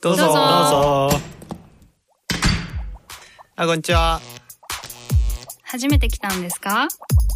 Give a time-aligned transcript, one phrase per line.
[0.00, 0.24] どうぞ。
[0.24, 0.34] どうぞ。
[0.34, 1.20] どうぞ。
[3.56, 4.20] あこんにちは。
[5.62, 6.88] 初めて来たんですか？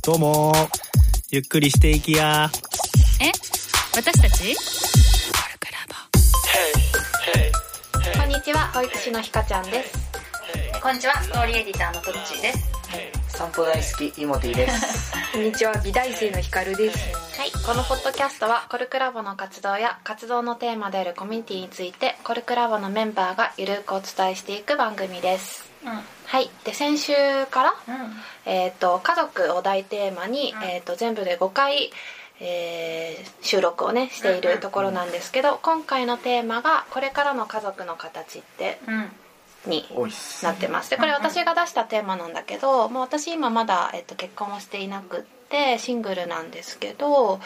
[0.04, 0.52] どうも。
[1.30, 2.50] ゆっくりしていきや。
[3.20, 3.30] え？
[3.94, 4.56] 私たち？
[8.16, 8.72] こんにちは。
[8.74, 9.92] 保育士のひかちゃんです。
[10.82, 11.22] こんにちは。
[11.22, 12.72] ストーリーエディターのトッチーです。
[13.36, 15.12] 散歩大好きイモティです。
[15.32, 15.74] こんにちは。
[15.84, 16.98] 美大生のひかるです。
[16.98, 17.21] はい
[17.60, 25.70] このポッドキャストはコルクラボの活動や活動のテーマであるコミュニティについてコルクラボのメンバーがゆるくお伝えしていく番組です。
[25.84, 25.90] うん。
[25.90, 26.50] はい。
[26.64, 27.12] で先週
[27.50, 28.52] から、うん。
[28.52, 30.62] えー、と家族を大テーマに、うん。
[30.64, 31.92] えー、と全部で5回、
[32.40, 39.12] えー収録をねしているところなんですけど、今回のテーマが「これからの家族の形ってうん」
[39.66, 39.86] に
[40.42, 40.90] なってます。
[40.90, 45.41] でこれ私が出したテーマなんだけど、もう私今まだ、えっと、結婚をしていなくって
[45.78, 47.40] シングルなんですけど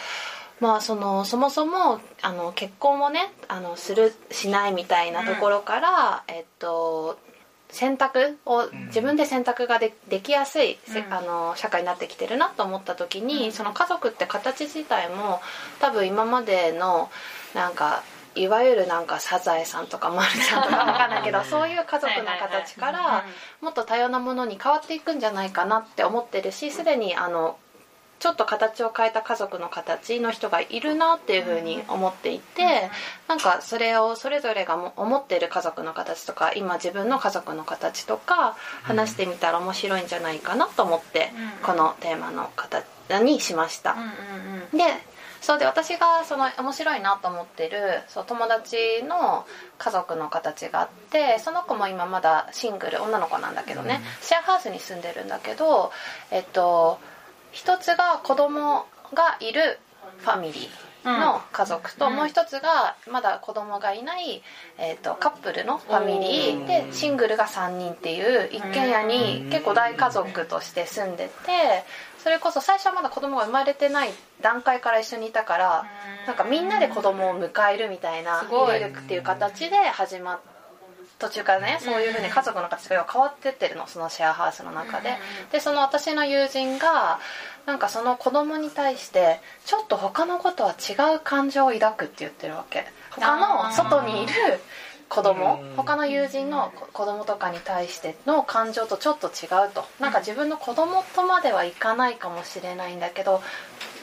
[0.60, 7.19] まあそのそもそもあの結婚をねあのするしないみたいなところから、えっと
[7.69, 8.86] 選択をん。
[8.86, 11.12] 自分で選択がでできやすい、せうん。
[11.12, 15.41] あの社会になってきてるなと思った時に、その家族って形自体も
[15.80, 17.11] 多分今までの
[17.55, 18.02] なんか
[18.36, 23.25] いわゆるなんかサザエさんとかマルちゃんとか わかんないけどそういう家族の形からは
[23.61, 27.56] いもっと多様なものに変わっていくんじゃないかなって思ってるしすでにあの
[28.19, 32.91] ちょっと形を変えた家族の形の人がいるなっていうふうに思っていて
[33.28, 41.67] なんかそれをそれぞれがも思ってる家族の形とか今自分の家族の形とか話してみたら面白いんじゃないかなと思ってうん。
[41.67, 42.84] このテーマの形
[43.23, 43.97] にしました。
[44.73, 44.84] で
[45.41, 49.47] そうで私がその面白いなと思ってるそう友達の
[49.78, 55.92] 家族の形があってその子も今まだシングル女の子なんだけどね、シェアハウスに住んでるんだけど
[56.30, 56.98] えっと
[57.52, 59.78] 一つが子供がいる
[60.19, 62.16] ファミリーの家族と、うん。
[62.16, 64.42] もう一つがまだ子供がいない、
[64.78, 71.84] えっとカップルのファミリーでシングルが3人っていう一軒家に結構大家族として住んでて
[72.18, 75.84] それこそ最初はまだ子供が生まれてない段階から一緒にいたから
[76.27, 80.40] なんかみんなで子供を迎えるみたいな入れるっていう形で始まっ
[81.18, 85.16] 途中からねそういうふうに家族の形が変わってってるのそのシェアハウスの中で。
[85.50, 87.18] でその私の友人が
[87.64, 92.86] なんかその子供に対してちょっと他の子とは違う感情を抱くって言ってるわけ。
[93.10, 94.32] 他の外にいる
[95.08, 95.77] 子供うん。
[95.77, 99.86] 他の友人の子供とかに対しての感情とちょっと違うと。
[99.98, 103.42] なんか自分の子供とまではいかないかもしれないんだけど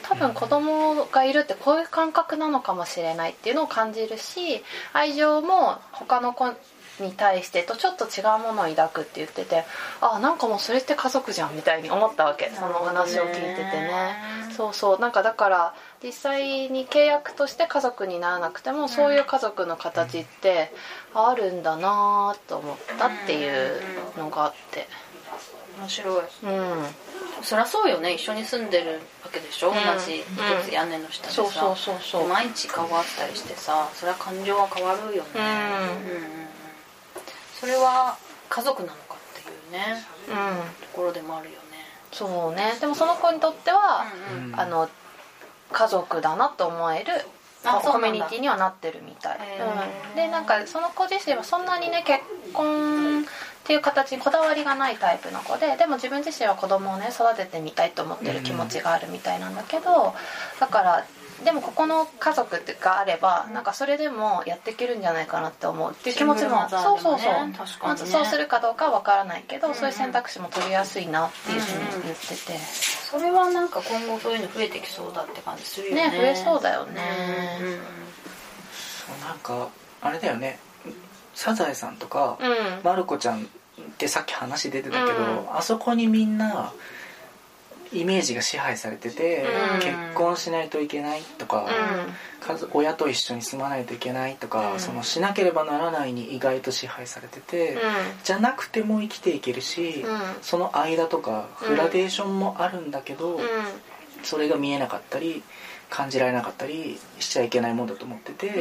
[0.02, 6.52] 多分子供がいるってこういう感覚なのかもしれないっていうのを感じるし愛情も他の子
[7.00, 9.64] に対してとちょっと違うものを抱くって言ってて
[10.00, 12.50] あなんかもうそれって家族じゃんみたいに思ったわけ。
[12.54, 14.16] その話を聞いててね。
[14.56, 15.00] そうそう。
[15.00, 20.72] なんかだから実際に契約として家族にならなくてもそういう家族の形って
[21.14, 23.80] あるんだなと思ったっていう
[24.16, 24.86] のがあって。
[25.78, 26.22] 面白い。
[26.44, 26.86] うん。
[27.42, 28.14] そりゃそうよね。
[28.14, 29.74] 一緒に住んでるわけでしょ、ん。
[29.74, 30.24] 同じ一
[30.70, 32.22] つ屋根の下でさ、そうそうそうそう。
[32.22, 36.16] で毎日顔あったりしてさそれは感情は変わるよね、うんうんうん。
[36.16, 36.53] うん
[37.64, 38.18] それは
[38.50, 40.86] 家族なのかっていうねうん。
[40.86, 41.58] ところでもあるよね。
[42.12, 42.74] そうね。
[42.78, 44.44] でもその子にとっては、うん。
[44.48, 44.88] うんあの
[45.72, 47.06] 家族だなと思える
[47.82, 52.20] コミュニティにはなってるみたい、うん、でなんかその子自身はそんなにね結
[52.52, 53.24] 婚っ
[53.64, 60.14] ていう形にこだわりがないタイプの子ででも自分自身は子供をね育ててみたいと思ってる気持ちがあるみたいなんだけど
[60.60, 61.06] だから
[61.44, 65.92] でもここの家族ってがあればなんかそれでもやっていけるんじゃないかなって思う。
[65.92, 67.76] っていう気持ちもマザーでもそうそうそう、ね確かにね。
[67.82, 69.74] まずそうするかどうかは分からないけど、うん。
[69.74, 72.58] そういう選択肢も取りやすいなっていうふうに言ってて。
[73.10, 76.10] それはなんか今後そういうの増えてきそうだって感じするよね。
[76.10, 77.02] ね増えそうだよね。
[77.60, 77.72] うんうん。
[77.74, 77.80] うん
[79.06, 79.68] そうなんか
[80.00, 80.58] あれだよね。
[81.34, 82.80] サザエさんとか、うん。
[82.82, 83.44] まる子ちゃんっ
[83.98, 85.56] てさっき話出てたけど、うん。
[85.56, 86.72] あそこにみんな
[87.92, 89.80] イメージが支配されてて、うん。
[89.80, 91.68] 結婚しないといけないとか、
[92.40, 94.80] 家族親と一緒に住まないといけないとか、うん。
[94.80, 97.80] そのしなければならないに意外と支配されてて、うん。
[98.22, 100.20] じゃなくても生きていけるし、うん。
[100.42, 103.44] その間とかグラデーションもあるんだけど、うん。
[104.22, 105.42] それが見えなかったり
[105.90, 108.52] 感じられなかったりしちゃいけないもんだと思ってて、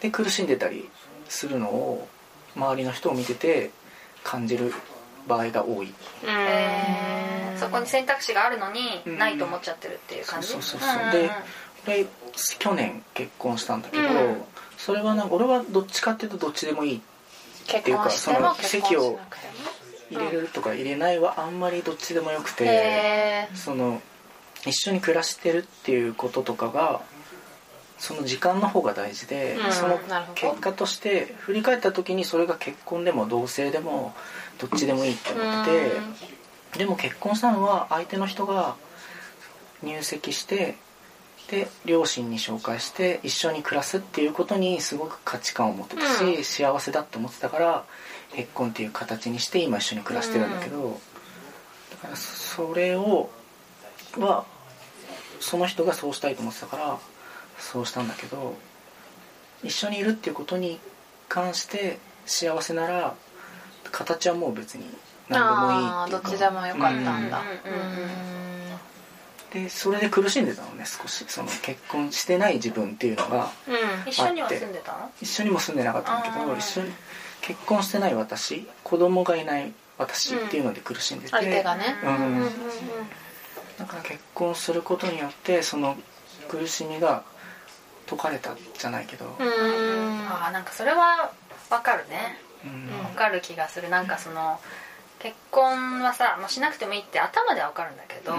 [0.00, 0.88] で苦しんでたり
[1.28, 2.08] するのを
[2.56, 3.70] 周りの人を見てて
[4.24, 4.72] 感じる
[5.28, 5.92] 場合が多い。
[6.26, 9.18] えーそこに選択肢があるのにうん。
[9.18, 10.48] ないと思っちゃってるっていう感じ？
[10.48, 11.12] そうそうそうそう。
[11.12, 11.30] で
[12.04, 12.08] で
[12.58, 14.42] 去年結婚したんだけど、うん。
[14.76, 17.02] それはなんか俺はどっちかっていうとどっちでもいい
[17.66, 20.20] 結婚しても結婚しなくても？
[20.20, 24.02] 入れるとか入れないはあんまりどっちでもよくて、へその
[24.66, 27.00] 一緒に暮らしてるっていうこととかが
[27.96, 29.72] その時間の方が大事で、うん。
[29.72, 30.00] その
[30.34, 34.14] 結果として振り返った時にそれが結婚でも同棲でも
[34.58, 35.92] どっちでもいいって思ってて、
[36.76, 38.76] でも結婚したのは相手の人が
[39.82, 40.76] 入籍して
[41.50, 46.44] で両親に紹介して一緒に暮らすっていうことにすごく価値観を持ってたし、うん。
[46.44, 47.84] 幸せだって思ってたから
[48.32, 51.00] 結婚っていう形にして今一緒に暮らしてるんだけど、
[51.90, 53.30] だからそれを
[54.18, 54.44] は
[55.40, 56.98] その人がそうしたいと思ってたから
[57.58, 58.56] そうしたんだけど
[59.64, 60.78] 一緒にいるっていうことに
[61.28, 63.14] 関して幸せなら
[63.90, 64.84] 形はもう別に
[65.30, 65.96] 何でもいいっていうか。
[65.96, 67.42] ああどっちでもよかったんだ。
[69.52, 71.24] でそれで苦しんでたのね少し。
[71.26, 73.50] その結婚してない自分っていうのが。
[73.66, 74.10] うん。
[74.10, 74.92] 一緒には住んでた？
[74.92, 76.92] の一緒にも住んでなかったんだけど一緒に
[77.40, 81.96] 結婚してない私子供がいない私っていうので苦しんでて、相手がね。
[82.04, 82.16] うん。
[82.16, 82.50] うんうんうん
[83.78, 85.96] だから結婚することによってその
[86.50, 87.22] 苦しみが
[88.06, 90.28] 解かれたじゃないけど、うん。
[90.28, 91.32] ああなんかそれは
[91.70, 92.36] わかるね。
[92.62, 93.04] うん。
[93.04, 93.88] わかる気がする。
[93.88, 94.60] なんかその
[95.20, 98.32] 結婚はさ、まあ、しなくてもいいって頭ではわかるんだけど、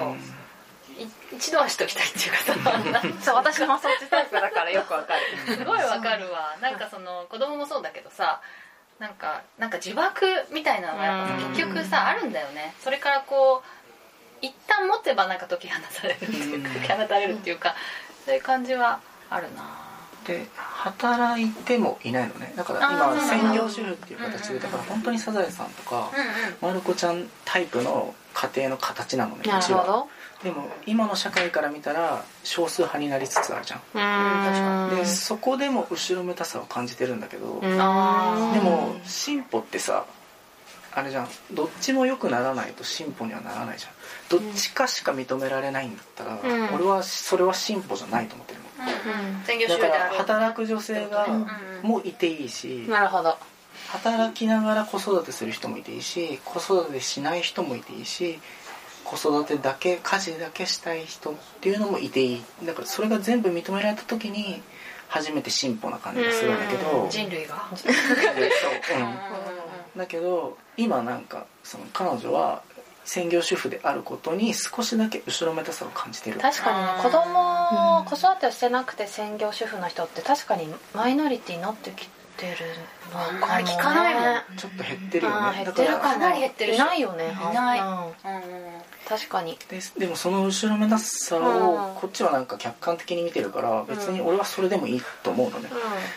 [0.99, 5.55] い一度はしときたいっていうかさそう私もそっちタイプだからよくわかる。
[5.55, 6.57] すごいわかるわ。
[6.61, 8.41] なんかその子供もそうだけどさ
[8.99, 10.11] なんかなんか呪縛
[10.53, 11.49] みたいなのがやっぱさうん。
[11.51, 12.73] 結局さあるんだよね。
[12.83, 16.73] それからこう一旦持てばなんか解き放たれるっていうかうん。
[16.73, 17.75] 解き放たれるっていうか
[18.25, 18.99] そういう感じは
[19.29, 19.90] あるな
[20.25, 22.53] で働いてもいないのね。
[22.55, 26.11] だからあ今ー専業主婦っていう形でだから本当にサザエさんとか
[26.61, 30.07] まる子ちゃんタイプの家庭の形なのねうちはなるほど。
[30.43, 34.89] でも今の社会から見たら少数派になりつつあるじゃん。
[34.89, 34.95] うん。
[34.97, 40.05] でそこでも後ろめたさを感じてるんだけど、でも進歩ってさ
[40.93, 41.27] あれじゃん。
[41.51, 43.91] どっちも良くならないと進歩にはならないじゃん。
[44.29, 46.75] どっちかしか認められないんだったら、うん。
[46.75, 48.65] 俺はそれは進歩じゃないと思ってるの
[49.67, 51.47] だから働く女性がうん
[51.83, 53.37] もいていいしなるほど。
[53.89, 58.39] 働きながら子育てする人もいていいし子育てしない人もいていいし
[59.03, 62.43] 子育てだけ家事だけしたい人っていうのもいていい。
[62.63, 64.61] だからそれが全部認められた時に
[65.09, 67.67] 初めて進歩な感じがするんだけど人類が。
[67.71, 69.99] うん。
[69.99, 72.63] だけど今なんかその彼女は
[73.05, 76.39] 専業主婦であることに少しだけ後ろめたさを感じてる。
[76.39, 82.07] 確かにね子供子育てをしてなくて専業主婦の人って確かにマイノリティになってき
[82.37, 82.55] てる
[83.13, 84.57] のかも、ね、聞かないもん。
[84.57, 85.57] ちょっと減ってるよね。
[85.63, 86.33] 減ってるかな。
[86.33, 86.73] り減ってる。
[86.73, 87.87] しいないよねいないうん。
[87.87, 88.11] うんうん。
[89.07, 89.57] 確かに。
[89.69, 91.45] ででもその後ろめたさうん。
[91.45, 95.69] をこっちはなんか客観的に見てるから別に俺はそれでもいいと思うのね。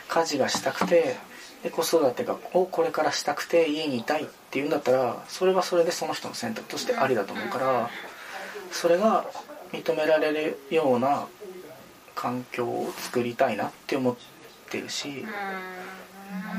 [0.08, 1.16] 家事がしたくて
[1.64, 7.90] で子育てがをこれからしたくて家にいたいっていうんだったらそれはそれでその人の選択としてありだと思うから
[8.70, 9.24] それが
[9.72, 11.26] 認められるような
[12.14, 14.16] 環境を作りたいなって思っ
[14.70, 15.24] てるし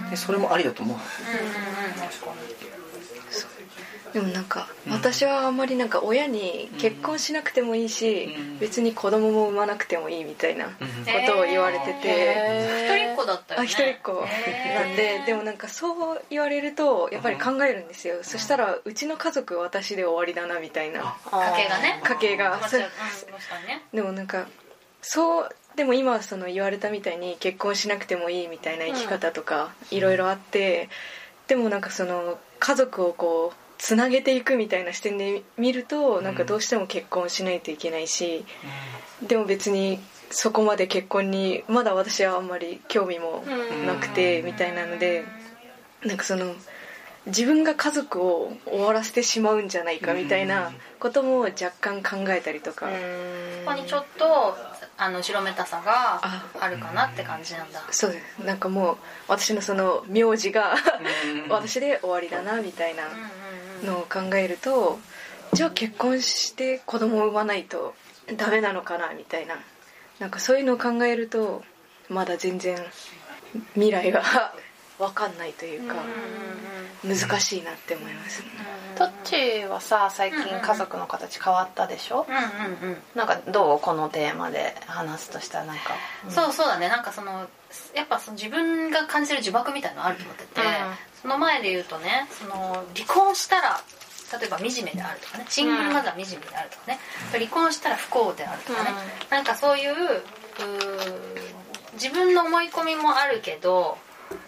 [0.09, 0.97] でそれもありだと思う。
[0.97, 1.03] の
[4.15, 4.93] でもなんかうん。
[4.93, 8.59] 私はあんまりなんか親に結婚しなくてもいいし、うん。
[8.59, 11.25] 別に子供も産まなくてもいいみたいなこうん。
[11.25, 12.95] とを言われてて、へー。
[12.95, 13.67] 一人っ子だったよね。
[13.67, 14.13] あ一人っ子。
[14.13, 21.17] なんででもなんかそう言われるとやっぱり考えるんですよ、そしたらうちの家族私で終わりだなみたいな。
[21.25, 22.01] 家計がね。
[22.01, 22.61] 家計が。
[23.91, 24.47] でもなんか
[25.01, 30.87] そうでも今その言われたみたいに結婚しなくてもいいみたいな生き方とかいろいろあって、
[31.47, 38.45] でもなんかその家族をこうつなげていくみたいな視点で見るとなんかどうしても結婚しないといけないし、
[39.27, 43.43] でも別にそこまで結婚にまだ私はあんまり興味も
[43.85, 45.23] なくてみたいなので
[46.03, 46.53] なんかその
[47.27, 52.85] 自分が家族を終わらせてしまうんじゃないかみたいなことも若干考えたりとか。
[52.85, 52.91] こ
[53.71, 54.55] こにちょっと
[54.97, 56.45] あの後ろめたさがあ。
[56.59, 57.81] あるかなって感じなんだ。
[57.89, 58.45] そうです。
[58.45, 60.75] なんかもう私のその名字が
[61.45, 61.49] うん。
[61.49, 63.07] 私で終わりだなみたいな。
[63.07, 64.99] うんうんうんのを考えると
[65.53, 67.93] じゃあ結婚して子供を産まないと
[68.37, 69.55] ダメなのかなみたいな。
[70.19, 71.63] なんかそういうのを考えると
[72.09, 72.77] まだ全然
[73.73, 74.53] 未来は
[74.97, 75.95] 分かんないというか
[77.03, 78.43] 難しいなって思います。
[78.97, 82.35] どっちはさ最近家族の形変わったでしょ、うん
[82.87, 82.97] うんうん。
[83.13, 85.95] なんかどうこのテーマで話すとしたらなんか、
[86.29, 86.87] そうそうだね。
[86.87, 87.47] なんかその
[87.93, 90.65] やっぱその自分が感じる呪縛みたいなのあると思ってて、うん。
[91.21, 93.81] その前で言うとねその離婚したら
[94.39, 96.99] 例えば惨めであるとかねシングルマザー惨めであるとかね、
[97.33, 98.91] 離婚したら不幸であるとかね、
[99.29, 99.93] なんかそういう
[101.93, 103.97] 自分の思い込みもあるけど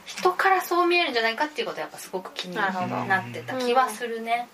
[0.05, 4.47] 人からそう見えるんじゃないかっていうことはやっぱすごく気になってた気はするね、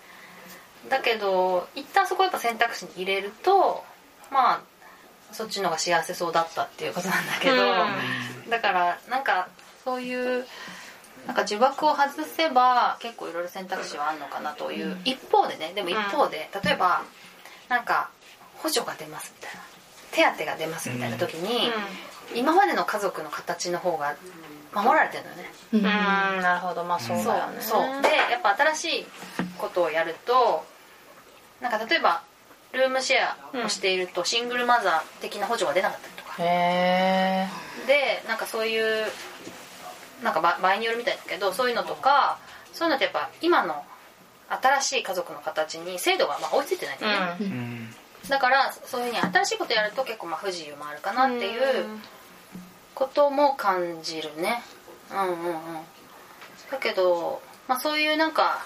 [0.88, 3.84] だけど一旦そこをやっぱ選択肢に入れると
[4.30, 4.62] まあ
[5.32, 7.56] そっちの方が幸せそうだったっていうことなんだけど、
[8.50, 9.48] だからなんか
[9.84, 10.44] そういう
[11.26, 17.02] なんか呪縛を外せば結構いろいろ選択肢はあるのかなという、一方でねでも一方で、例えば
[17.68, 18.10] なんか
[18.56, 19.60] 補助が出ますみたいな。
[20.36, 21.72] 手当が出ますみたいな時に、
[22.36, 24.14] 今までの家族の形の方が
[24.74, 25.44] 守られてるのよね。
[25.72, 25.82] うん。
[26.42, 26.84] なるほど。
[26.84, 27.60] まあそうだよね。
[27.60, 27.82] そう。
[27.82, 28.02] そう。
[28.02, 29.06] でやっぱ新しい
[29.58, 30.64] ことをやると
[31.60, 32.22] なんか例えば
[32.72, 33.18] ルームシェ
[33.62, 37.48] アをしているとシングルマザー的な補助が出なかったりとか、へ
[37.84, 39.06] えでなんかそういう
[40.22, 42.38] なんか場場合によるみたいだけどそういうのとか
[42.72, 43.84] そういうのってやっぱ今の
[44.48, 47.94] 新しい家族の形に制度がまあ追いついてないんだよね、うん。
[48.28, 51.86] だからそういうふうに新しいことやると結構まあ不自由もあるかなっていう
[52.94, 54.62] ことも感じるね。
[55.10, 55.62] うんうんうん。
[56.70, 58.64] だけど、まあ、そういうなんか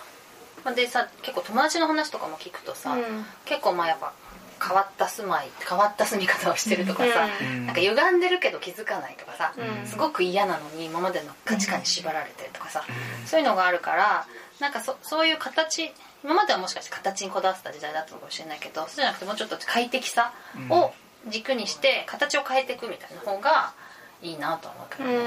[0.64, 2.96] まあでさ結構友達の話とかも聞くとさ、
[3.44, 4.12] 結構まあやっぱ
[4.60, 7.66] 変わった住まい変わった住み方をしてるとかさ、うん。
[7.66, 9.86] なんか歪んでるけど気づかないとかさ、うん。
[9.86, 12.84] すごく嫌なのに今までの価値観に縛られてるとかさ、
[13.26, 14.26] そういうのがあるから
[14.60, 15.92] なんかそそういう形
[16.24, 20.32] 今まではもしかして形にこだわってた時代だったのかもしれないけどそうじゃなくてもうちょっと快適さ
[20.70, 20.92] を
[21.28, 23.72] 軸にして形を変えていくみたいな方が
[24.22, 25.18] いいなとは思うけど、ね。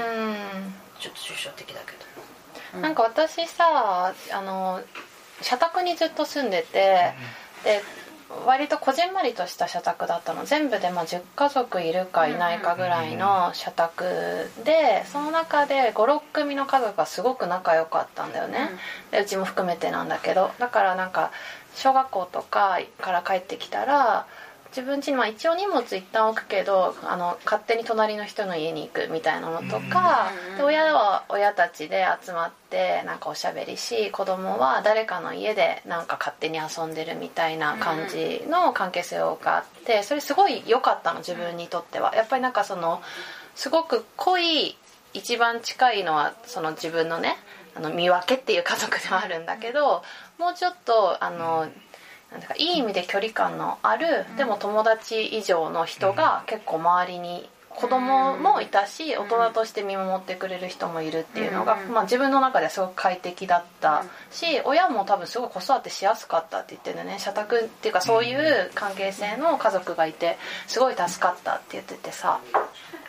[1.00, 1.92] ちょっと抽象的だけ
[2.76, 4.80] ど、なんか私さあの
[5.40, 7.12] 社宅にずっと住んでて
[7.64, 7.82] で
[8.46, 10.44] 割とこじんまりとした社宅だったの。
[10.44, 18.70] 全部でまあ10家族いるかいないかぐらいの社宅でその中で56組の家族がすごく仲良かったんだよね、
[19.10, 20.50] でうちも含めてなんだけど。
[20.58, 21.30] だからなんか
[21.74, 24.26] 小学校とかから帰ってきたら
[24.74, 42.14] 自分家にまあ一応荷物一旦置くけどあの勝手に隣の人の家に行くみたいなのとか、うんで親は親たちで集まってなんかおしゃべりし子供は誰かの家でなんか勝手に遊んでるみたいな感じの関係性があってそれすごい良かったの自分にとっては。
[42.14, 43.02] やっぱりなんかその
[43.54, 44.76] すごく濃い
[45.14, 47.36] 一番近いのはその自分のね
[47.74, 50.02] あの見分けっていう家族ではあるんだけど
[50.38, 51.68] もうちょっとあの
[52.40, 67.18] ていうかいい意味で距離感のあるでも友達以上の人が結構周りに子供もいたし大人として見守ってくれる人もいるっていうのが、まあ、自分の中ではすごく快適だったし親も多分すごい子育てしやすかったって言ってるね。
[67.18, 70.36] 社宅っていうかそういう関係性の家族がいて
[70.66, 72.40] すごい助かったって言っててさ。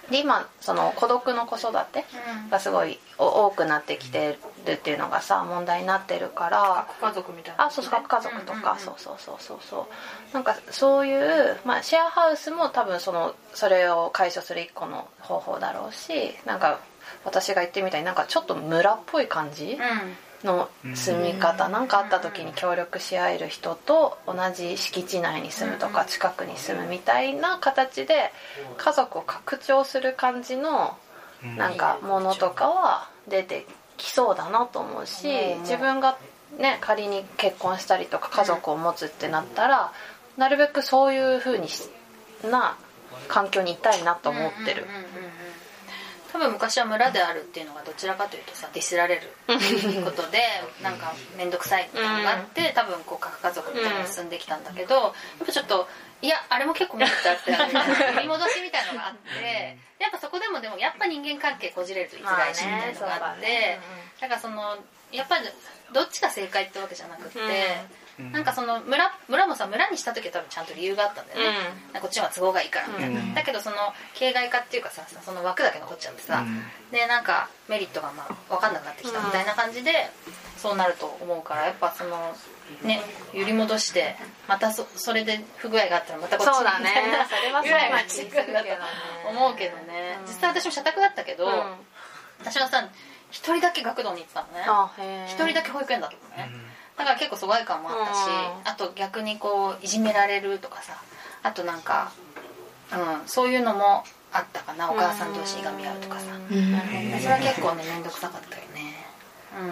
[0.10, 2.06] で今その孤独の子育て
[2.52, 6.88] がすごいお多くなってきてるっていうのがさ問題になってるから。
[6.90, 9.88] 核家族みたいなあそうそう核家族とか、うんうんうんそうそうそうそうそ
[10.32, 10.34] う。
[10.34, 16.80] なんかそういう、まあ、シェアハウスも多分そのそれを解消する一個の方法だろうしなんか
[17.26, 19.78] 私が言ってみたいになんかちょっと村っぽい感じ
[20.44, 28.32] の住み方なんかあった時に協力し合える人と同じ敷地内に住むとか近くに住むみたいな形で
[28.78, 30.98] 家族を拡張する感じの
[31.58, 33.66] なんかものとかは出て
[34.04, 35.28] きそうだなと思うし
[35.62, 36.18] 自分が
[36.58, 39.94] ね仮に結婚したりとか家族を持つってなったら
[40.38, 41.90] なるべくそういう風にし
[42.44, 42.78] な
[43.28, 44.84] 環境にいたいなと思ってる。
[44.84, 45.34] うんうんうんうん
[46.34, 49.22] 多分昔は村であるっていうのがどちらかというとさディスられる
[50.04, 50.40] ことで
[50.82, 55.14] なんか面倒くさいみたいなのがあって多分こう核家族みたいなのが進んできたんだけどやっ
[55.46, 55.88] ぱちょっと
[56.24, 57.52] いやあれも結構メリットあって
[58.16, 59.78] 振り戻しみたいなのがあって。
[60.00, 63.80] やっぱそこでもでもやっぱ人間関係こじれると生きづらいしみたいなのがあって。
[64.20, 64.78] だからその
[65.14, 65.48] やっぱり
[65.94, 67.40] どっちが正解ってわけじゃなくって、
[68.32, 71.58] なんかその村村もさ村にした時は多分ちゃんと理由があったんだよね、
[71.94, 73.34] なんかこっちは都合がいいからみたいな、うん。
[73.34, 76.66] だけどその形骸化っていうかさその枠だけ残っちゃってさ、うん。
[76.92, 80.10] でなんかメリットがまあ分かんなくなってきたみたいな感じで、
[80.58, 82.36] そうなると思うからやっぱその
[82.84, 83.02] ね
[83.34, 84.16] 揺り戻して
[84.48, 86.90] またそそれで不具合があったらまたこっちそうだね。
[87.64, 88.68] ぐ らいながしてくるんだと
[89.30, 91.76] 思うけどね、実際私も社宅だったけど、うん。
[92.40, 92.86] 私はさ
[93.32, 95.26] 一人だけ学童に行ってたのね。
[95.28, 96.52] 一人だけ保育園だったのね、
[96.98, 98.72] だから結構疎外感もあったし、うん。
[98.72, 100.98] あと逆にこういじめられるとかさ
[101.42, 102.12] あとなんか、
[102.92, 104.92] うん、そういうのもあったかな。
[104.92, 107.20] お母さん同士いがみ合うとかさ、うん。
[107.20, 109.06] それは結構ね面倒くさかったよね。
[109.60, 109.68] うん。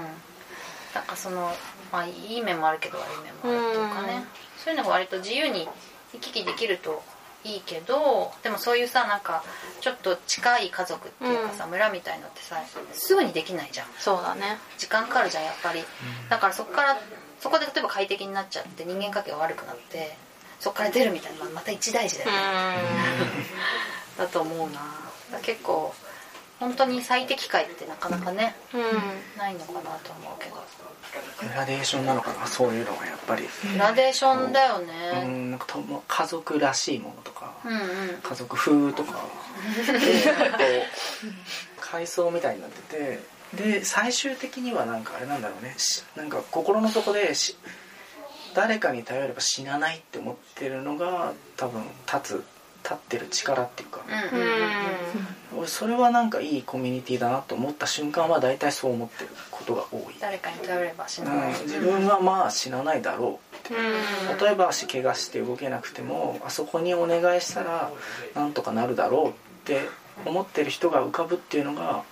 [0.93, 1.51] なんかその
[1.91, 4.23] まあいい面もあるけど悪い面もあるっていうかね、うん。
[4.63, 5.67] そういうのが割と自由に
[6.13, 7.03] 行き来できると
[7.43, 9.43] いいけどでもそういうさなんか
[9.79, 12.57] ちょっと近い家族っていうかさ、村みたいのってさ
[12.93, 13.87] すぐにできないじゃん。
[13.97, 14.57] そうだね。
[14.77, 15.83] 時間かかるじゃんやっぱり。
[16.29, 16.97] だからそこから
[17.39, 20.15] そこで例えば快適になっちゃって人間関係が悪くなって
[20.59, 22.37] そこから出るみたいなのはまた一大事だよね、
[24.17, 24.79] だと思うな。
[25.41, 25.95] 結構
[26.61, 28.81] 本当に最適解ってなかなかねうん。
[29.37, 30.55] ないのかなと思うけど。
[31.41, 32.45] グラデーションなのかな？
[32.45, 33.43] そういうのがやっぱり。
[33.73, 37.79] グラデーションだようねんなんかとも家族らしいものとかうんうん。
[38.21, 39.23] 家族風とかでこ
[41.25, 43.19] う階層みたいになって
[43.55, 45.73] てで最終的にはなんかあれなんだろうね。
[45.77, 47.57] しなんか心の底でし
[48.53, 52.43] 誰かに頼れば死なないって思ってるのが多分立つ
[52.83, 54.51] 立ってる力っていうか、うんうんうん
[55.57, 61.53] 俺それはなんかいいコミュニティだなと思った瞬間は大体そう思ってることが多い、誰かに頼れば死なない。
[61.53, 63.61] うん、自分はまあ死なないだろうって。
[64.43, 67.91] 例えば足怪我して動けなくてもあそこにお願いしたら
[68.33, 69.33] なんとかなるだろうっ
[69.65, 69.81] て
[70.25, 72.03] 思ってる人が浮かぶっていうのが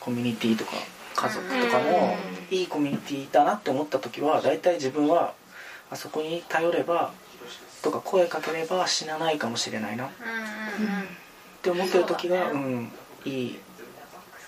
[0.00, 0.72] コミュニティとか
[1.14, 2.16] 家族とかの
[2.50, 5.34] いいコミュニティだなって思った時は大体自分は
[5.90, 7.12] あそこに頼れば
[7.82, 10.06] とか声かければ死なないかもしれないな。
[10.06, 10.08] っ
[11.62, 12.92] て思ってる時がう、ん、
[13.24, 13.58] いい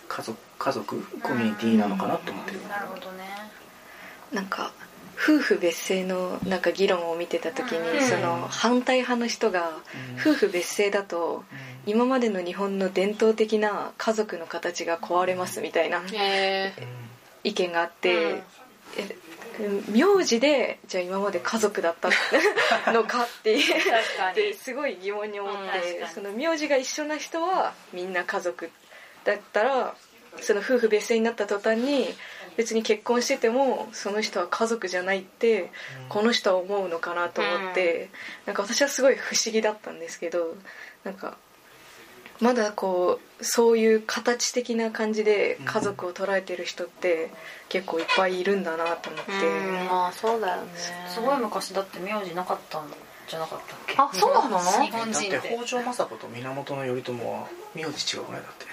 [0.09, 2.67] 家族家族コミュニティなのかなって思ってる。
[2.69, 3.25] なるほどね。
[4.33, 4.73] なんか
[5.21, 8.09] 夫婦別姓のなんか議論を見てた時に、うん。
[8.09, 10.21] その反対派の人が、うん。
[10.21, 11.45] 夫婦別姓だと
[11.87, 16.03] 今までの日本の伝統的な家族の形が壊れますみたいな
[17.45, 18.43] 意見があって、うん。
[18.97, 19.17] え
[19.89, 22.11] 名字でじゃあ今まで家族だった
[22.93, 26.13] のかっていう確かってすごい疑問に思っうん確てかに。
[26.13, 28.71] その名字が一緒な人はみんな家族
[29.25, 29.95] だったら
[30.41, 32.07] その夫婦別姓になった途端に
[32.57, 35.71] 別に結婚しててもその人は家族じゃないって
[36.09, 38.11] この人は思うのかなと思って
[38.47, 40.57] なんか私はすごい不思議だったんですけど
[41.05, 41.37] なんか
[42.41, 47.31] まだこうそういう形的な感じで家族を捉えてる人って
[47.69, 49.33] 結構いっぱいいるんだなと思って。
[49.91, 50.69] まあそうだよね。
[51.13, 52.85] すごい昔だって名字なかったん
[53.29, 53.95] じゃなかったっけ？
[53.99, 54.59] あそうなの？
[54.85, 58.67] 日本だってて北条政子と源頼朝は名字違くないだって。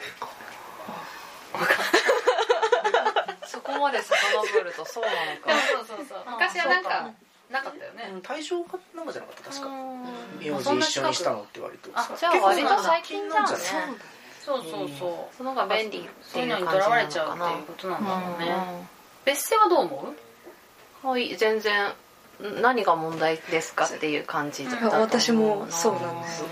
[3.47, 4.17] そこまで遡
[4.63, 5.15] るとそうなの
[5.47, 6.17] でもそうそうそう。
[6.25, 7.11] あ昔はなんか
[7.51, 8.11] なかったよね。
[8.23, 9.69] 大正かなんかじゃなかった確か。
[9.69, 13.51] 名うん字一緒にしたのって割とあじゃあ割と最近じゃんね
[14.43, 15.35] そうそうそう。
[15.37, 18.87] その方が便利ってそういうのにとらわれちゃうっていうことなんだろうねうん。
[19.25, 20.13] 別姓はどう思
[21.03, 21.07] う？
[21.07, 21.91] はい全然
[22.61, 26.21] 何が問題ですかっていう感じだった私もそうなん。
[26.21, 26.43] です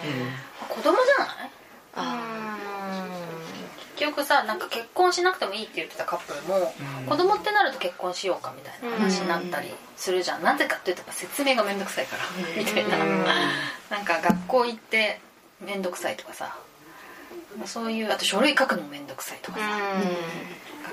[0.69, 1.51] 子供じゃない？
[1.95, 2.32] あ結
[4.03, 7.05] 局さなんか結婚しなくてもいいって言ってたカップルも、うん。
[7.05, 12.23] 子供ってなると結婚しようかみたいな話になったりするじゃん、なぜかっていうとやっぱ説明が面倒くさいから、
[12.57, 13.23] みたいな、うん。
[13.89, 15.19] なんか学校行って
[15.61, 16.55] 面倒くさいとかさ。
[17.65, 19.65] そういうあと書類書くのも面倒くさいとかさ、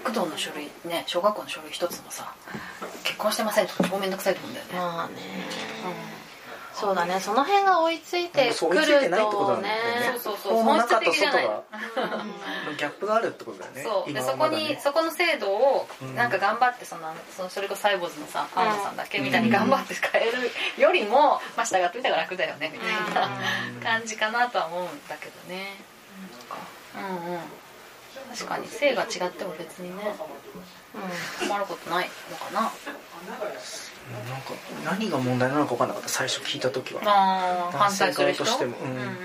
[0.04, 2.34] 学童の書類ね小学校の書類一つもさ
[3.02, 5.14] 結婚してませんとか超面倒くさいと思うんだよね、まあね
[6.80, 7.20] そうだね。
[7.20, 10.18] その辺が追いついてそうくる追いついてないってことねんだよね。
[10.18, 11.44] そうそうそう本質的じゃない。
[11.44, 12.24] 外が
[12.78, 13.82] ギャップがあるってことだよね。
[13.82, 14.12] そう。
[14.12, 16.14] でそこに、ねそこの制度をうん。
[16.14, 23.30] なんか頑張ってそのそのそれこそサイボーズのさ安野さんだっけみたいに頑張って変えるよりもまあ従ってみたら楽だよねみたいな
[23.82, 25.74] 感じかなとは思うんだけどね。
[26.96, 27.40] うんうん。
[28.34, 30.14] 確かに性が違っても別にね
[31.40, 32.70] 困ることないのかな
[34.10, 34.52] なんか
[34.84, 37.00] 何が問題なのか分かんなかった最初聞いた時は。
[37.72, 38.44] 反対する人？
[38.44, 38.76] 男性側としても。
[38.78, 39.02] うんうんうん。
[39.02, 39.16] うん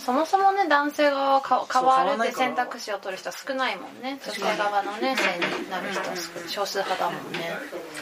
[0.00, 4.18] そもそもね男性側はか変わるって選択肢を取る人は少ないもんね。
[4.24, 6.16] 女性側のね性になる人は
[6.48, 7.38] 少数派だもんね。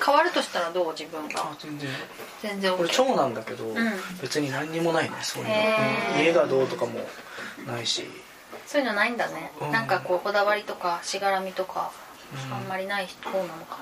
[0.04, 1.40] 変わるとしたらどう自分が？
[1.40, 1.90] あ全然。
[2.40, 2.72] 全然。
[2.72, 3.74] OK 俺長男だけど、ん。
[4.22, 5.54] 別に何にもないねそういうの、
[6.18, 6.24] うん。
[6.24, 7.00] 家がどうとかも
[7.66, 8.06] ないし。
[8.64, 9.72] そういうのないんだね、うん。
[9.72, 12.07] なんかこうこだわりとかしがらみとか、うん
[12.52, 12.68] あん。
[12.68, 13.78] まりない方なのか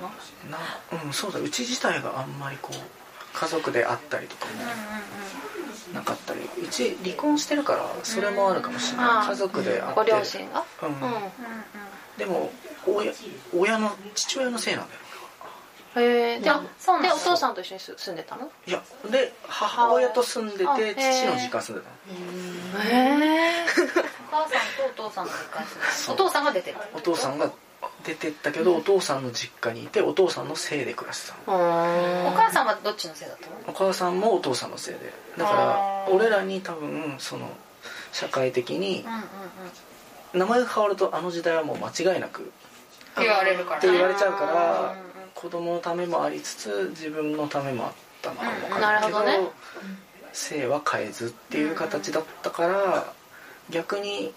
[0.50, 2.76] ななうんそうだうち自体があんまりこう
[3.32, 4.52] 家族であったりとかも
[5.94, 9.28] なかったりうち離婚してるからそれもあるかもしれない、うん。
[9.28, 10.64] 家族であってご両親が？
[10.82, 10.88] うん。
[10.88, 10.96] うん。
[12.18, 12.50] でも
[12.86, 13.12] 親
[13.54, 15.00] 親の父親のせいなんだよ。
[15.98, 18.50] へえででお父さんと一緒に住住んでたの？
[18.66, 20.94] いやで母親と住んでてー。
[20.94, 21.90] 父の実家住んでた
[22.78, 22.84] の。
[22.84, 23.66] へえ
[24.28, 24.60] お母さん
[24.94, 26.14] とお父さんの実家に住んでるそう。
[26.14, 27.50] お父さんが出てるお父さんが
[28.04, 32.28] 出てったけどお父さんの実家にいてお父さんのせいで暮らしてたの。
[32.28, 33.56] お母さんはどっちのせいだったの？
[33.68, 35.12] お母さんもお父さんのせいで。
[35.36, 37.50] だから俺らに多分その
[38.12, 39.04] 社会的に
[40.32, 42.52] 名前が変わるとあの時代はもう間違いなくって
[43.20, 43.78] 言われるから。
[43.78, 44.96] って言われちゃうから
[45.34, 49.50] 子供のためもありつつ自分のためもあったのかも分うんかるけど,、なるほどね。
[50.32, 53.12] 性は変えずっていう形だったから
[53.70, 54.32] 逆に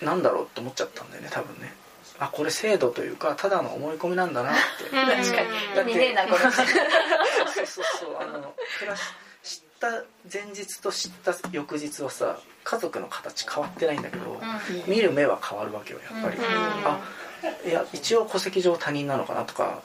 [0.00, 1.74] なんだろうって思っちゃったんだよね多分ね
[2.18, 4.84] あこれ制度というかただの思い込みなんだなって。
[4.84, 5.76] 確かに。
[5.76, 6.38] だって意味ねえなこれ。
[6.40, 8.16] そうそうそうそう。
[8.20, 9.88] あの暮らしった
[10.32, 14.40] 前日と知った翌日はさ家族の形変わってないんだけど、うん。
[14.90, 16.44] 見る目は変わるわけよやっぱり、うん。
[16.44, 17.00] あ
[17.66, 19.82] いや一応戸籍上他人なのかなとか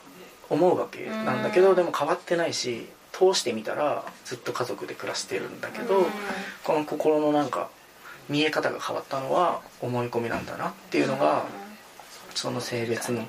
[0.48, 1.76] 思うわけなんだけど、うん。
[1.76, 6.06] でも変わってないし通してみたらずっと家族で暮らしてるんだけど、うん。
[6.64, 7.68] この心のなんか
[8.28, 11.44] 見え方が変わったのは思い込みなんだなっていうのが、
[12.34, 13.26] その性別の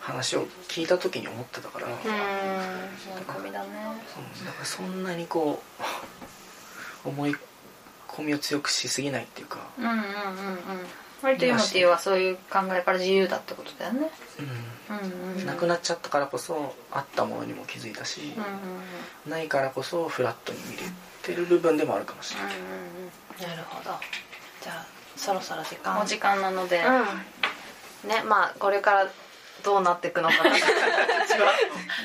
[0.00, 1.92] 話を聞いた時に思ってたから、うん。
[1.92, 3.68] 思い込みだね。
[4.44, 5.62] だからそんなにこ
[7.04, 7.36] う 思い
[8.08, 10.06] 込みを強くしすぎないっていうか、うんうんうんうん。
[11.22, 14.10] 割とユモティはそういう考えから自由だってことだよね。
[14.90, 14.96] うん。
[14.96, 18.50] うんうんなくなっちゃったからこそあったものにも気づいたし、うんうん
[19.26, 19.30] うん。
[19.30, 20.82] ないからこそフラットに見れ
[21.22, 23.98] てる部分でもあるかもしれない、なるほど。
[24.60, 24.86] じゃあ
[25.16, 26.00] そろそろ時間。
[26.00, 27.04] お時間なので、うん
[28.04, 29.08] ねまあこれから
[29.64, 30.50] どうなっていくのかな。
[30.52, 30.58] で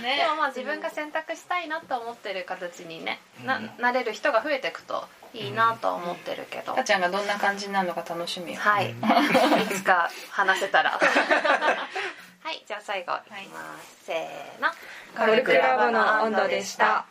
[0.01, 3.71] ねもまあ自分が選択したいなと思ってる形にね、なうん。
[3.79, 8.59] なれる人が増えていくといいなとは思ってるけど、かちゃんがどんな感じになるのか楽しみよ。
[8.59, 8.95] はい、い
[9.73, 10.99] つか話せたら。
[12.43, 12.63] はい。
[12.65, 14.69] じゃあ最後いきます、せーの。
[15.17, 17.05] コルクラボの温度でした。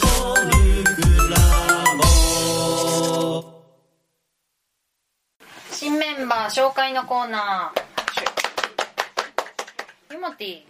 [0.00, 1.89] 新
[6.50, 10.14] 紹介のコーナー。
[10.14, 10.60] ユモティ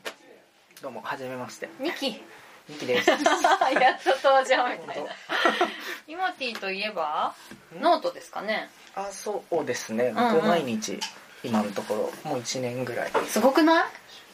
[0.83, 1.69] どうもはじめまして。
[1.81, 2.23] ニキ。
[2.69, 3.09] ミキです。
[3.11, 5.11] やっと登場みたいな。
[6.07, 7.35] ユモティといえば
[7.81, 8.69] ノートですかね。
[8.95, 10.07] あそうですね。
[10.09, 10.35] うんうん。
[10.35, 11.01] 僕毎日
[11.43, 13.11] 今のところもう1年ぐらい。
[13.29, 13.85] すごくない？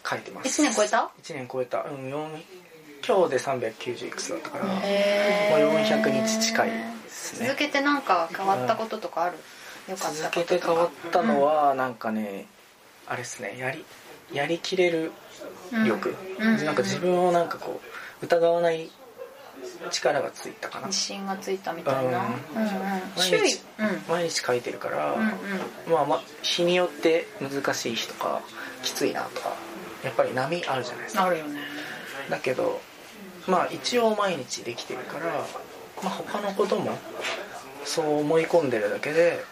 [0.08, 0.62] 書いてます。
[0.62, 1.78] 1年超えた？1年超えた。
[1.82, 2.42] うん4
[3.06, 7.46] 今日で390いくつだったから、へもう400日近いですね。
[7.46, 9.38] 続けてなんか変わったこととかある、
[9.88, 12.46] よかった続けて変わったのはなんかね、
[13.06, 13.84] あれですねやり
[14.32, 15.12] やりきれる
[15.70, 16.64] 力、うん。
[16.64, 17.80] なんか自分をなんかこ
[18.22, 18.90] う疑わない
[19.90, 20.86] 力がついたかな。
[20.88, 22.18] 自信がついたみたいな、
[22.54, 22.62] うん。
[22.62, 22.72] うんうん、
[23.16, 24.02] 毎日うん。
[24.08, 25.30] 毎日書いてるから、うんうん。
[25.92, 28.42] まあまあ日によって難しい日とか
[28.82, 29.52] きついなとか
[30.02, 31.24] やっぱり波あるじゃないですか。
[31.24, 31.60] あるよね。
[32.28, 32.80] だけど
[33.46, 35.26] まあ一応毎日できてるから、
[36.02, 36.98] まあ、他のことも
[37.84, 39.44] そう思い込んでるだけで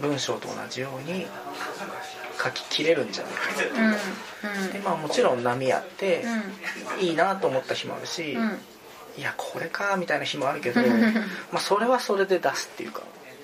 [0.00, 1.26] 文章と同じように
[2.42, 3.40] 書ききれるんじゃないか
[4.44, 4.72] うんうん。
[4.72, 6.24] でまあもちろん波あって、
[7.00, 8.42] いいなと思った日もあるし、うん。
[8.42, 8.58] うん
[9.18, 10.80] いやこれかみたいな日もあるけど
[11.50, 13.02] まあそれはそれで出すっていうか。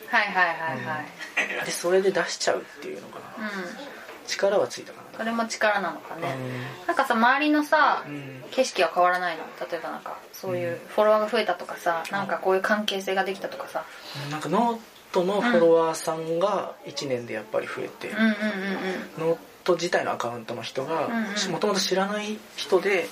[0.09, 3.51] はいはいはいはい、でそれで出しちゃうっていうのかな、うん。
[4.29, 5.19] 力はついたかな。
[5.19, 6.37] それも力なのかね、
[6.85, 8.45] うなんかさ周りのさ、ん。
[8.53, 9.43] 景色は変わらないの？
[9.69, 13.83] 例えばなんかそういうフォロワーが増えたとかさ、なんかこういう関係性ができたとかさ。
[14.27, 18.11] うんなんかノートのフォロワーさんが1年でやっぱり増えて、
[19.19, 21.09] ノート自体のアカウントの人が
[21.51, 23.07] もともと知らない人で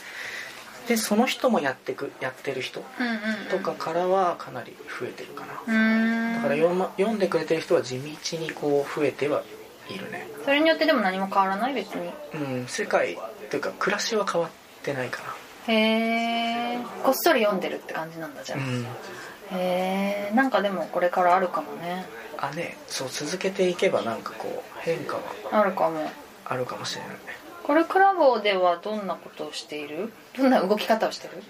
[0.88, 2.82] でその人もやってくやってる人
[3.50, 9.44] とかからはかなり増えてるかな、だから読,、ま、読んでくれてる人は地道にこう増えては
[9.88, 10.26] いるね。
[10.44, 12.10] それによってでも何も変わらない別に。
[12.34, 13.16] うん世界
[13.50, 14.50] というか暮らしは変わっ
[14.82, 15.20] てないか
[15.68, 18.86] へえこっそり読んでるって感じなんだじゃあ、なうん
[19.52, 22.04] へえんかでもこれからあるかもね。
[22.38, 26.10] あねそう続けていけばなんかこう変化はあるかも。
[26.44, 27.10] あるかもしれない。
[27.10, 27.16] ね
[27.62, 30.12] これクラボではどんなことをしている？
[30.36, 31.42] どんな動き方をしてる？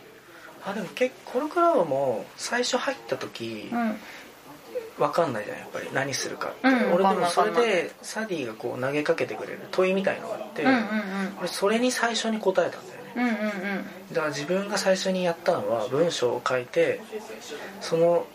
[0.67, 3.97] あでも結構コルクラブも最初入った時うん。
[4.99, 5.89] わかんないじゃんやっぱり。
[5.95, 10.81] 何するかって、うん俺でもそれでサディがこう投げかけてくれる問いみたいのがあって、うんうん
[11.39, 13.37] 俺それに最初に答えたんうんうんうん。
[13.37, 17.01] うんだから自分が最初にやったのは文章を書いて
[17.81, 18.27] その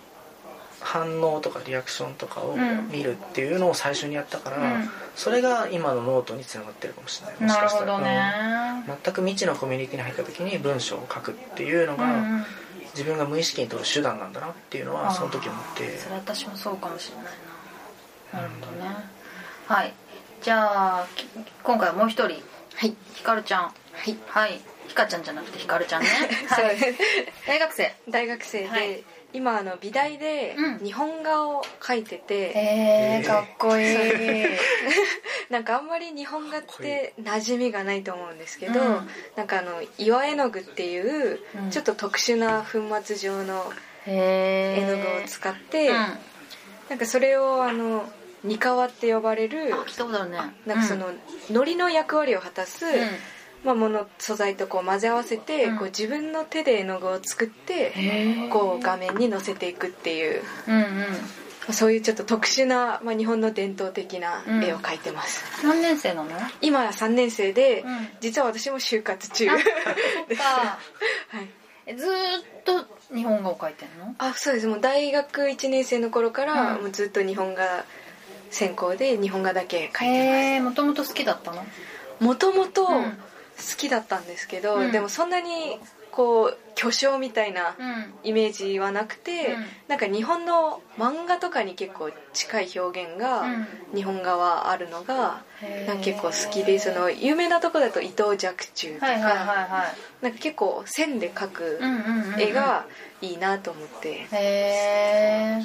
[0.79, 2.89] 反応とかリアクションとかをうん。
[2.91, 4.89] 見るっていうのを最初にやったから、うん。
[5.15, 7.35] それが今のノートにつながってるかもしれない。
[7.41, 7.89] もしかしたら。
[7.89, 8.97] なるほどねうん。
[9.03, 12.45] 全く未知のコミュニティに入った時に文章を書くっていうのが、うんうん。
[12.93, 15.97] 自分が無意識に取る手段なんだなっていうのはその時思って。
[15.97, 17.25] それ私もそうかもしれない
[18.33, 18.39] な。
[18.39, 18.95] なるほどね。
[19.67, 19.93] はい。
[20.41, 21.27] じゃあき
[21.63, 22.41] 今回はもう一人
[22.77, 22.93] はい。
[23.15, 23.61] ひかるちゃん。
[23.63, 23.69] は
[24.07, 24.15] い。
[24.27, 24.61] はい。
[24.87, 26.07] ひかちゃんじゃなくてひかるちゃんね。
[26.55, 26.99] そうはいです。
[27.47, 27.95] 大学生。
[28.07, 29.03] 大学生で、はい。
[29.33, 30.85] 今あの美大でうん。
[30.85, 34.45] 日本画を描いてて、えー、かっこいい。
[35.49, 39.09] なんかあんまり日本画って馴染みがないと思うんですけど、うん。
[39.35, 41.71] なんかあの岩絵の具っていううん。
[41.71, 43.73] ちょっと特殊な粉末状の
[44.05, 45.95] へ絵の具を使って、うん。
[46.89, 48.07] なんかそれをあの
[48.43, 50.39] ニカワって呼ばれるあ聞いたことあるね。
[50.65, 51.11] なんかその
[51.49, 52.91] 糊の役割を果たす、うん。
[53.63, 55.77] まあ、もの素材とこう混ぜ合わせて、うん。
[55.77, 60.43] こう自分の手で絵の具を作って、へこう画面に載せていくっていう。
[60.67, 60.83] うんうん。
[61.73, 66.29] そういうちょっと特殊な、まあ、日本の伝統的な絵を描いてます、何年生なの？
[66.61, 68.07] 今は3年生で、うん。
[68.21, 69.49] 実は私も就活中。
[69.49, 69.57] あ
[70.29, 70.77] です は
[71.41, 71.49] い。
[71.87, 72.13] えずーっ
[72.63, 74.15] と日本語を書いてんの？
[74.17, 74.67] あそうです。
[74.67, 76.81] もう大学1年生の頃から、うん。
[76.83, 77.83] もうずっと日本画
[78.49, 81.57] 専攻で日本画だけ書いてへえもともと好きだったの？
[81.57, 83.17] ますもともと好うん
[83.77, 84.91] きだったんですけど、うん。
[84.91, 85.79] でもそんなに
[86.11, 88.13] こう巨匠みたいなうん。
[88.23, 89.65] イメージはなくて、うん。
[89.87, 93.67] なんか日本の漫画とかに結構近い表現がうん。
[93.95, 95.43] 日本画はあるのが、
[95.87, 99.07] なんか結構好きでその有名なとこだと伊藤若冲とか、
[100.21, 101.79] なんか結構線で描く
[102.37, 102.85] 絵が
[103.21, 105.61] いいなと思って、へえ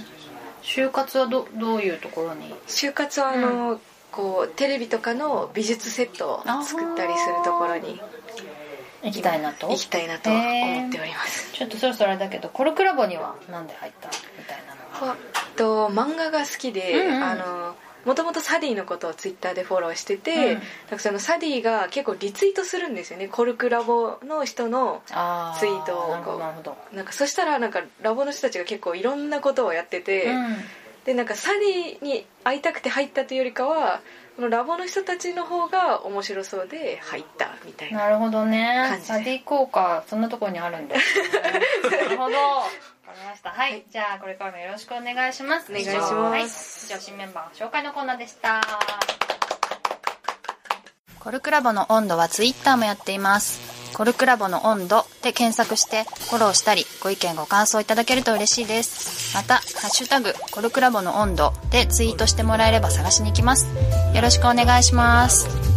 [0.62, 2.55] 就活はどどういうところに？
[2.66, 8.01] 就活はあの、こうテレビとかの美術セットを作ったりするところに
[9.03, 9.68] 行きたいなと？
[9.68, 15.14] 行きたいなとは思っております、ちょっとそろそろあれだけどコルクラボにはなんで入ったみたいなのは？
[15.14, 15.16] は
[15.57, 17.22] と漫画が好きで、うんうん。
[17.22, 20.59] あのもともとサディのことをツイッターでフォローしてて、
[20.91, 20.99] うん。
[20.99, 23.29] そのサディが結構リツイートするんですよね。
[23.29, 26.38] コルクラボの人のあツイートを
[26.93, 30.57] なんかそしたらなんかラボの人たちが結構いろんなことをやってて、うん。
[31.05, 34.01] でなんかサディに会いたくて入ったというよりかは
[34.37, 39.01] このラボの人たちの方が面白そうで入ったみたいななるほどね。
[39.03, 40.97] サディ効果そんなところにあるんだ。
[40.97, 42.37] なるほど。
[42.37, 42.65] わ
[43.12, 48.61] かりましたはい、はいじゃあこれからもよろしくお願いしますお願いしますはい以上新メンバーの紹介のコーナーでした
[51.22, 53.94] コルクラボの温度はツイッターもやっています。
[53.94, 59.37] コルクラボの温度で検索してフォローしたりご意見ご感想いただけると嬉しいです。
[59.37, 63.68] また、ハッシュタグコルクラボの温度でツイートしてもらえれば探しに行きます。
[64.12, 65.72] よろしくお願いします。